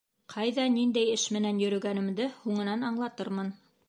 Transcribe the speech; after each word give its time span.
Ҡайҙа, 0.33 0.63
ниндәй 0.77 1.11
эш 1.17 1.25
менән 1.35 1.59
йөрөгәнемде 1.63 2.27
һуңынан 2.39 2.87
аңлатырмын. 2.89 3.53